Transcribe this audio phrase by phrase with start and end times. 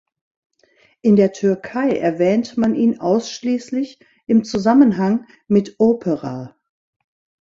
[1.03, 6.55] In der Türkei erwähnte man ihn ausschließlich im Zusammenhang mit "Opera".